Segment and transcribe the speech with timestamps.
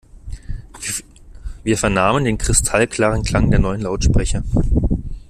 [1.63, 4.43] Wir vernahmen den kristallklaren Klang der neuen Lautsprecher.